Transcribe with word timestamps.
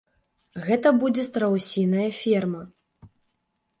Гэта 0.67 0.93
будзе 1.03 1.25
страусіная 1.29 2.07
ферма. 2.23 2.63